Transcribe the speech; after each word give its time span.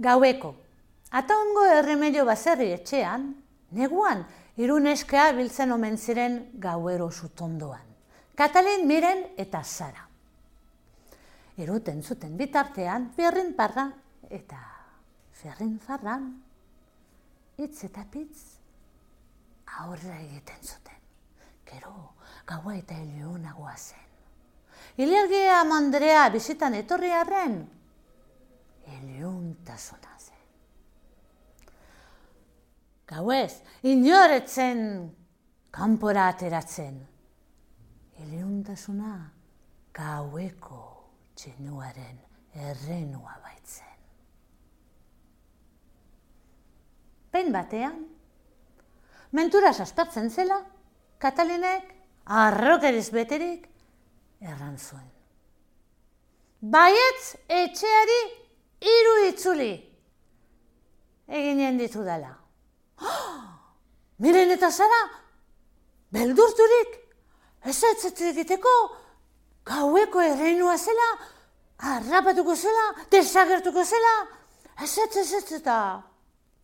Gaueko, 0.00 0.54
ataungo 1.12 1.66
erremedio 1.68 2.24
baserri 2.24 2.70
etxean, 2.72 3.26
neguan, 3.76 4.22
iruneskea 4.56 5.30
biltzen 5.36 5.72
omen 5.74 5.98
ziren 5.98 6.38
gauero 6.62 7.10
sutondoan. 7.10 7.84
Katalin 8.34 8.86
miren 8.88 9.26
eta 9.36 9.60
zara. 9.62 10.06
Eruten 11.60 12.00
zuten 12.02 12.38
bitartean, 12.38 13.10
berrin 13.16 13.52
parra 13.58 13.90
eta 14.30 14.60
ferrin 15.36 15.76
farran, 15.78 16.30
hitz 17.60 17.84
eta 17.84 18.06
pitz, 18.08 18.38
aurra 19.82 20.16
egiten 20.22 20.62
zuten. 20.64 20.96
Gero, 21.68 21.92
gaua 22.48 22.78
eta 22.78 22.96
heliunagoa 22.96 23.76
zen. 23.76 24.08
Ilergia 25.04 25.60
mandrea 25.68 26.24
bizitan 26.32 26.74
etorri 26.80 27.12
arren, 27.12 27.60
heliuntasuna 29.80 30.18
zen. 30.18 30.36
Gauez, 33.06 33.62
inoretzen 33.82 34.82
kanpora 35.70 36.28
ateratzen. 36.28 37.00
Heliuntasuna 38.20 39.14
gaueko 39.96 40.82
txenuaren 41.34 42.18
errenua 42.54 43.38
baitzen. 43.42 43.86
Pein 47.30 47.52
batean, 47.52 48.04
mentura 49.32 49.70
aspertzen 49.70 50.30
zela, 50.30 50.60
Katalinek 51.20 51.90
arrokeriz 52.24 53.10
beterik 53.12 53.66
erran 54.40 54.78
zuen. 54.78 55.04
Baietz 56.60 57.36
etxeari 57.44 58.20
hiru 58.80 59.14
itzuli 59.28 59.72
eginen 61.28 61.78
ditu 61.78 62.04
dela. 62.04 62.36
miren 64.18 64.50
eta 64.50 64.70
zara, 64.70 65.00
beldurturik, 66.12 66.96
ez 67.64 67.82
ez 67.84 68.12
egiteko, 68.30 68.72
gaueko 69.64 70.20
erreinua 70.20 70.76
zela, 70.78 71.08
harrapatuko 71.78 72.56
zela, 72.56 72.86
desagertuko 73.10 73.84
zela, 73.84 74.14
ez 74.82 74.98
ez 74.98 75.16
ez 75.16 75.32
ez 75.32 75.52
eta. 75.60 76.02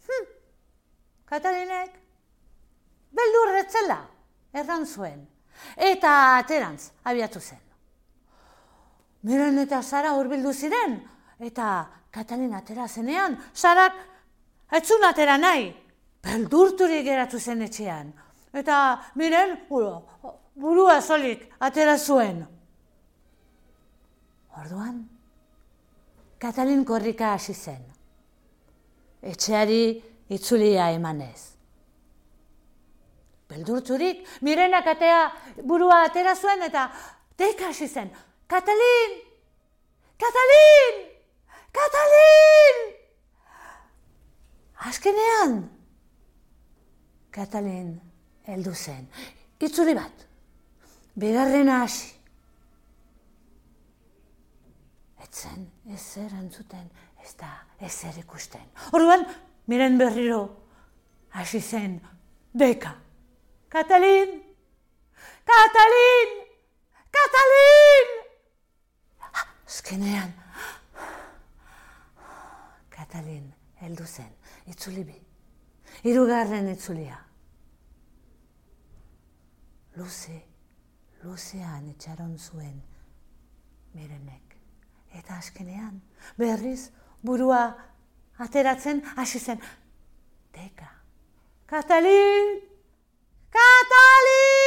Hm. 0.08 0.27
Katalinek, 1.25 1.95
beldurretzela, 3.17 4.01
erran 4.53 4.86
zuen, 4.86 5.27
eta 5.77 6.36
aterantz, 6.36 6.91
abiatu 7.05 7.41
zen. 7.41 7.62
Miren 9.23 9.58
eta 9.58 9.83
Sara 9.83 10.12
hurbildu 10.14 10.53
ziren, 10.53 11.01
eta 11.41 11.87
Katalin 12.11 12.55
atera 12.55 12.89
zenean, 12.89 13.37
Sarak 13.53 13.97
etzun 14.73 15.05
atera 15.05 15.37
nahi, 15.37 15.69
beldurturik 16.25 17.05
geratu 17.05 17.39
zen 17.39 17.62
etxean. 17.67 18.12
Eta 18.56 18.77
miren, 19.20 19.57
burua 19.69 21.01
solik 21.01 21.45
atera 21.61 21.98
zuen. 21.98 22.41
Orduan, 24.57 25.03
Katalin 26.41 26.84
korrika 26.84 27.34
hasi 27.34 27.55
zen. 27.55 27.83
Etxeari 29.23 29.83
itzulia 30.33 30.91
emanez. 30.95 31.52
Beldurturik, 33.48 34.25
mirenak 34.42 34.86
atea 34.86 35.20
burua 35.64 36.02
atera 36.07 36.35
zuen 36.35 36.64
eta 36.67 36.89
deika 37.39 37.69
hasi 37.69 37.89
zen. 37.89 38.11
Katalin! 38.48 39.20
Katalin! 40.19 41.15
Katalin! 41.77 42.79
Azkenean, 44.89 45.70
Katalin 47.31 47.91
heldu 48.47 48.75
zen. 48.75 49.09
Itzuri 49.61 49.95
bat, 49.97 50.27
bigarren 51.17 51.69
hasi. 51.73 52.13
Etzen, 55.25 55.67
ezer 55.92 56.33
antzuten, 56.39 56.87
ez 57.25 57.35
da 57.41 57.51
ezer 57.89 58.17
ikusten. 58.23 58.64
Orduan, 58.93 59.27
miren 59.67 59.98
berriro, 60.01 60.43
hasi 61.37 61.61
zen, 61.61 62.01
deka. 62.55 62.95
Katalin! 63.69 64.39
Katalin! 65.45 66.35
Katalin! 67.17 68.08
Azkenean, 69.67 70.33
Katalin 73.06 73.55
heldu 73.80 74.02
zen, 74.06 74.33
itzuli 74.67 75.05
bi. 75.06 75.14
Irugarren 76.11 76.68
itzulia. 76.72 77.18
Luze, 79.96 80.42
luzean 81.22 81.86
itxaron 81.92 82.39
zuen 82.39 82.83
mirenek. 83.95 84.56
Eta 85.14 85.36
azkenean, 85.39 86.02
berriz, 86.39 86.90
burua 87.22 87.77
ateratzen 88.39 89.02
hasi 89.16 89.39
zen. 89.39 89.61
Deka, 90.55 90.90
Katalin! 91.66 92.61
Katalin! 93.55 94.66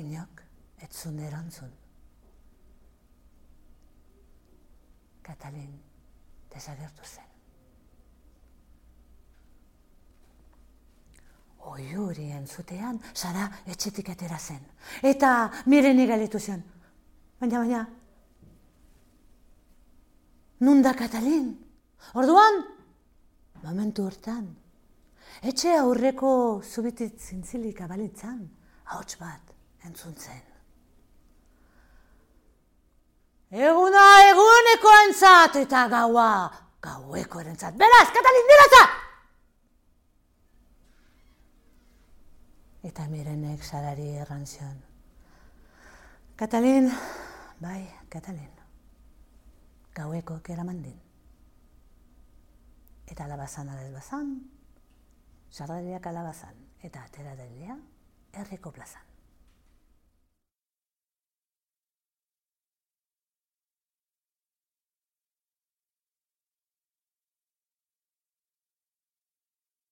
Inok, 0.00 0.42
etzun 0.88 1.18
erantzun. 1.28 1.89
Katalin 5.40 5.72
desagertu 6.52 7.04
zen. 7.04 7.28
Oiuri 11.70 12.26
entzutean, 12.36 12.98
Sara 13.14 13.46
etxetik 13.72 14.10
atera 14.12 14.36
zen. 14.38 14.60
Eta 15.02 15.30
miren 15.66 16.00
igalitu 16.00 16.38
zen. 16.38 16.60
Baina, 17.40 17.62
baina, 17.62 17.86
Nunda 20.60 20.92
Katalin? 20.92 21.54
Orduan, 22.20 22.60
momentu 23.62 24.04
hortan, 24.04 24.44
etxe 25.40 25.72
aurreko 25.78 26.32
zubitit 26.60 27.16
zintzilik 27.16 27.80
abalitzan, 27.80 28.42
hauts 28.92 29.16
bat 29.16 29.54
entzuntzen. 29.88 30.42
Eguna 33.50 34.04
eguneko 34.28 34.92
entzat 35.06 35.56
eta 35.64 35.86
gaua 35.90 36.30
gaueko 36.82 37.40
erentzat. 37.40 37.74
Beraz, 37.74 38.06
Katalin, 38.14 38.46
diratza! 38.52 38.84
Eta 42.86 43.08
mirenek 43.10 43.66
salari 43.66 44.14
erran 44.22 44.46
zion. 44.46 44.78
Katalin, 46.38 46.88
bai, 47.60 47.82
Katalin 48.08 48.60
gaueko 49.94 50.40
keraman 50.42 50.82
din. 50.82 50.98
Eta 53.10 53.26
alabazan 53.26 53.68
adez 53.68 53.90
bazan, 53.92 54.34
sardariak 55.50 56.06
alabazan, 56.06 56.54
eta 56.82 57.02
atera 57.04 57.34
delia, 57.36 57.76
herriko 58.32 58.70
plazan. 58.70 59.09